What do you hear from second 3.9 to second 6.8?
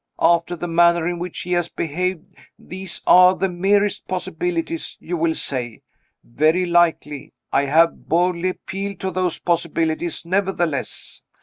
possibilities, you will say. Very